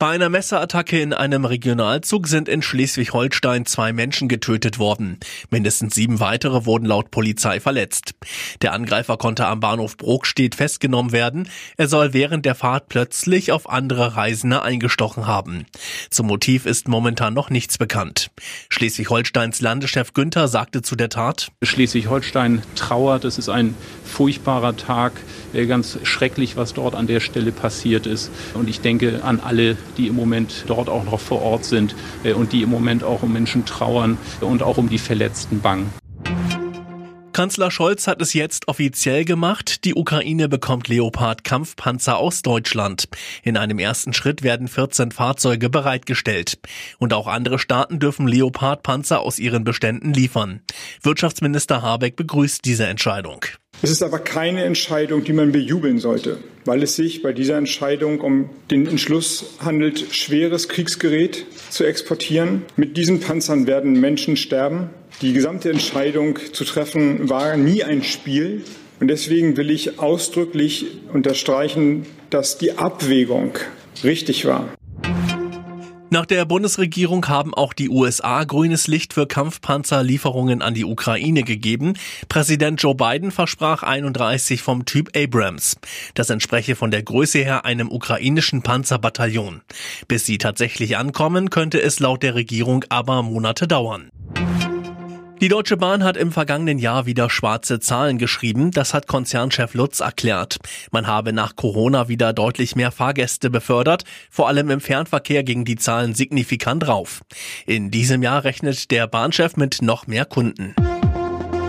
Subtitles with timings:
[0.00, 5.18] Bei einer Messerattacke in einem Regionalzug sind in Schleswig-Holstein zwei Menschen getötet worden.
[5.50, 8.14] Mindestens sieben weitere wurden laut Polizei verletzt.
[8.62, 11.48] Der Angreifer konnte am Bahnhof Brokstedt festgenommen werden.
[11.76, 15.66] Er soll während der Fahrt plötzlich auf andere Reisende eingestochen haben.
[16.10, 18.30] Zum Motiv ist momentan noch nichts bekannt.
[18.68, 23.24] Schleswig-Holsteins Landeschef Günther sagte zu der Tat, Schleswig-Holstein trauert.
[23.24, 23.74] Es ist ein
[24.04, 25.14] furchtbarer Tag.
[25.66, 28.30] Ganz schrecklich, was dort an der Stelle passiert ist.
[28.54, 32.32] Und ich denke an alle, die im Moment dort auch noch vor Ort sind äh,
[32.32, 35.90] und die im Moment auch um Menschen trauern und auch um die Verletzten bangen.
[37.38, 39.84] Kanzler Scholz hat es jetzt offiziell gemacht.
[39.84, 43.08] Die Ukraine bekommt Leopard Kampfpanzer aus Deutschland.
[43.44, 46.58] In einem ersten Schritt werden 14 Fahrzeuge bereitgestellt.
[46.98, 50.62] Und auch andere Staaten dürfen Leopard Panzer aus ihren Beständen liefern.
[51.02, 53.44] Wirtschaftsminister Habeck begrüßt diese Entscheidung.
[53.80, 58.20] Es ist aber keine Entscheidung, die man bejubeln sollte, weil es sich bei dieser Entscheidung
[58.20, 62.62] um den Entschluss handelt, schweres Kriegsgerät zu exportieren.
[62.76, 64.90] Mit diesen Panzern werden Menschen sterben.
[65.22, 68.64] Die gesamte Entscheidung zu treffen war nie ein Spiel.
[68.98, 73.52] Und deswegen will ich ausdrücklich unterstreichen, dass die Abwägung
[74.02, 74.68] richtig war.
[76.10, 81.94] Nach der Bundesregierung haben auch die USA grünes Licht für Kampfpanzerlieferungen an die Ukraine gegeben.
[82.30, 85.76] Präsident Joe Biden versprach 31 vom Typ Abrams.
[86.14, 89.60] Das entspreche von der Größe her einem ukrainischen Panzerbataillon.
[90.06, 94.08] Bis sie tatsächlich ankommen, könnte es laut der Regierung aber Monate dauern.
[95.40, 98.72] Die Deutsche Bahn hat im vergangenen Jahr wieder schwarze Zahlen geschrieben.
[98.72, 100.58] Das hat Konzernchef Lutz erklärt.
[100.90, 104.02] Man habe nach Corona wieder deutlich mehr Fahrgäste befördert.
[104.30, 107.22] Vor allem im Fernverkehr gingen die Zahlen signifikant rauf.
[107.66, 110.74] In diesem Jahr rechnet der Bahnchef mit noch mehr Kunden.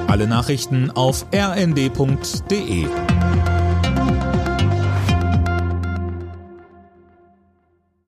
[0.08, 2.88] Alle Nachrichten auf rnd.de